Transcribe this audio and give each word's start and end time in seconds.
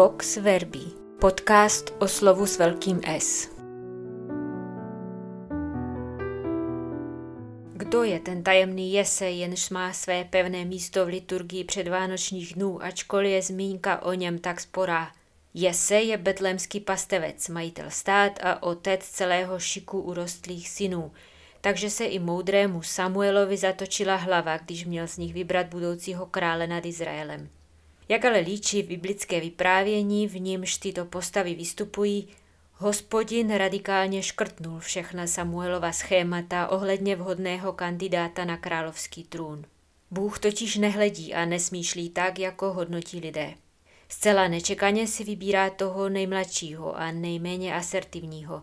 Vox 0.00 0.36
Verbi, 0.36 0.84
podcast 1.18 1.94
o 1.98 2.08
slovu 2.08 2.46
s 2.46 2.58
velkým 2.58 3.00
S. 3.04 3.48
Kdo 7.72 8.02
je 8.02 8.20
ten 8.20 8.42
tajemný 8.42 8.92
jese, 8.92 9.30
jenž 9.30 9.70
má 9.70 9.92
své 9.92 10.24
pevné 10.24 10.64
místo 10.64 11.04
v 11.04 11.08
liturgii 11.08 11.64
předvánočních 11.64 12.54
dnů, 12.54 12.82
ačkoliv 12.82 13.30
je 13.30 13.42
zmínka 13.42 14.02
o 14.02 14.12
něm 14.12 14.38
tak 14.38 14.60
sporá? 14.60 15.12
Jese 15.54 15.96
je 15.96 16.16
betlémský 16.16 16.80
pastevec, 16.80 17.48
majitel 17.48 17.86
stát 17.88 18.32
a 18.42 18.62
otec 18.62 19.08
celého 19.08 19.58
šiku 19.58 20.00
urostlých 20.00 20.68
synů, 20.68 21.12
takže 21.60 21.90
se 21.90 22.04
i 22.04 22.18
moudrému 22.18 22.82
Samuelovi 22.82 23.56
zatočila 23.56 24.16
hlava, 24.16 24.56
když 24.56 24.84
měl 24.84 25.08
z 25.08 25.16
nich 25.16 25.34
vybrat 25.34 25.66
budoucího 25.66 26.26
krále 26.26 26.66
nad 26.66 26.86
Izraelem. 26.86 27.48
Jak 28.10 28.24
ale 28.24 28.38
líčí 28.38 28.82
biblické 28.82 29.40
vyprávění, 29.40 30.28
v 30.28 30.40
nímž 30.40 30.76
tyto 30.76 31.04
postavy 31.04 31.54
vystupují, 31.54 32.28
hospodin 32.72 33.54
radikálně 33.54 34.22
škrtnul 34.22 34.78
všechna 34.78 35.26
Samuelova 35.26 35.92
schémata 35.92 36.68
ohledně 36.68 37.16
vhodného 37.16 37.72
kandidáta 37.72 38.44
na 38.44 38.56
královský 38.56 39.24
trůn. 39.24 39.64
Bůh 40.10 40.38
totiž 40.38 40.76
nehledí 40.76 41.34
a 41.34 41.44
nesmýšlí 41.44 42.10
tak, 42.10 42.38
jako 42.38 42.72
hodnotí 42.72 43.20
lidé. 43.20 43.54
Zcela 44.08 44.48
nečekaně 44.48 45.06
si 45.06 45.24
vybírá 45.24 45.70
toho 45.70 46.08
nejmladšího 46.08 46.96
a 46.96 47.12
nejméně 47.12 47.74
asertivního, 47.74 48.62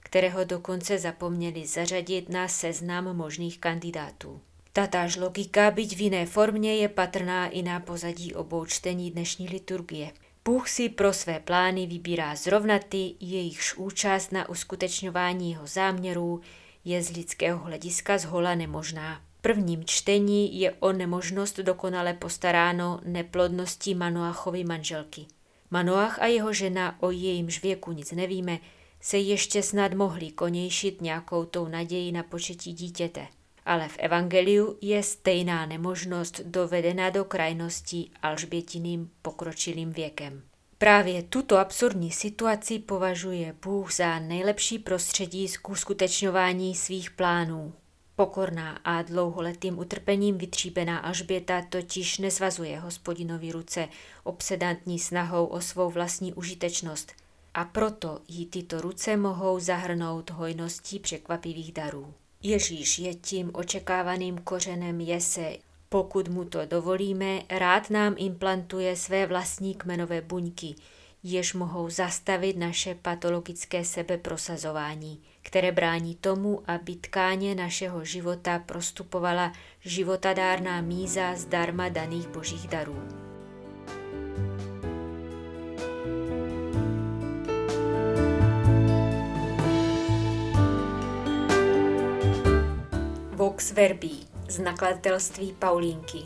kterého 0.00 0.44
dokonce 0.44 0.98
zapomněli 0.98 1.66
zařadit 1.66 2.28
na 2.28 2.48
seznam 2.48 3.16
možných 3.16 3.58
kandidátů. 3.58 4.40
Tatáž 4.78 5.16
logika, 5.16 5.70
byť 5.70 5.96
v 5.96 6.00
jiné 6.00 6.26
formě, 6.26 6.76
je 6.76 6.88
patrná 6.88 7.48
i 7.48 7.62
na 7.62 7.80
pozadí 7.80 8.34
obou 8.34 8.64
čtení 8.64 9.10
dnešní 9.10 9.48
liturgie. 9.48 10.12
Bůh 10.44 10.68
si 10.68 10.88
pro 10.88 11.12
své 11.12 11.40
plány 11.40 11.86
vybírá 11.86 12.36
zrovna 12.36 12.78
ty, 12.78 13.14
jejichž 13.20 13.74
účast 13.74 14.32
na 14.32 14.48
uskutečňování 14.48 15.50
jeho 15.50 15.66
záměrů 15.66 16.40
je 16.84 17.02
z 17.02 17.10
lidského 17.10 17.58
hlediska 17.58 18.18
zhola 18.18 18.54
nemožná. 18.54 19.20
V 19.38 19.42
prvním 19.42 19.84
čtení 19.84 20.60
je 20.60 20.72
o 20.72 20.92
nemožnost 20.92 21.58
dokonale 21.58 22.14
postaráno 22.14 23.00
neplodností 23.04 23.94
Manoachovy 23.94 24.64
manželky. 24.64 25.26
Manoach 25.70 26.18
a 26.18 26.26
jeho 26.26 26.52
žena, 26.52 27.02
o 27.02 27.10
jejímž 27.10 27.62
věku 27.62 27.92
nic 27.92 28.12
nevíme, 28.12 28.58
se 29.00 29.18
ještě 29.18 29.62
snad 29.62 29.94
mohli 29.94 30.30
konějšit 30.30 31.02
nějakou 31.02 31.44
tou 31.44 31.68
naději 31.68 32.12
na 32.12 32.22
početí 32.22 32.72
dítěte 32.72 33.26
ale 33.68 33.88
v 33.88 33.98
Evangeliu 33.98 34.78
je 34.80 35.02
stejná 35.02 35.66
nemožnost 35.66 36.40
dovedena 36.40 37.10
do 37.10 37.24
krajností 37.24 38.10
alžbětiným 38.22 39.10
pokročilým 39.22 39.92
věkem. 39.92 40.42
Právě 40.78 41.22
tuto 41.22 41.58
absurdní 41.58 42.12
situaci 42.12 42.78
považuje 42.78 43.54
Bůh 43.64 43.92
za 43.92 44.18
nejlepší 44.18 44.78
prostředí 44.78 45.48
k 45.62 45.68
uskutečňování 45.68 46.74
svých 46.74 47.10
plánů. 47.10 47.72
Pokorná 48.16 48.80
a 48.84 49.02
dlouholetým 49.02 49.78
utrpením 49.78 50.38
vytříbená 50.38 50.98
Alžběta 50.98 51.62
totiž 51.68 52.18
nezvazuje 52.18 52.80
hospodinovi 52.80 53.52
ruce 53.52 53.88
obsedantní 54.24 54.98
snahou 54.98 55.46
o 55.46 55.60
svou 55.60 55.90
vlastní 55.90 56.32
užitečnost 56.32 57.12
a 57.54 57.64
proto 57.64 58.20
jí 58.28 58.46
tyto 58.46 58.80
ruce 58.80 59.16
mohou 59.16 59.58
zahrnout 59.58 60.30
hojností 60.30 60.98
překvapivých 60.98 61.72
darů. 61.72 62.14
Ježíš 62.42 62.98
je 62.98 63.14
tím 63.14 63.50
očekávaným 63.54 64.38
kořenem 64.38 65.00
jese. 65.00 65.56
Pokud 65.88 66.28
mu 66.28 66.44
to 66.44 66.66
dovolíme, 66.66 67.42
rád 67.50 67.90
nám 67.90 68.14
implantuje 68.16 68.96
své 68.96 69.26
vlastní 69.26 69.74
kmenové 69.74 70.20
buňky, 70.20 70.74
jež 71.22 71.54
mohou 71.54 71.90
zastavit 71.90 72.56
naše 72.56 72.94
patologické 72.94 73.84
sebeprosazování, 73.84 75.22
které 75.42 75.72
brání 75.72 76.14
tomu, 76.14 76.62
aby 76.66 76.96
tkáně 76.96 77.54
našeho 77.54 78.04
života 78.04 78.58
prostupovala 78.58 79.52
životadárná 79.80 80.80
míza 80.80 81.36
zdarma 81.36 81.88
daných 81.88 82.28
božích 82.28 82.68
darů. 82.68 83.27
Vox 93.58 93.72
Verbi 93.72 94.10
z 94.48 94.58
nakladatelství 94.58 95.52
Paulínky. 95.58 96.22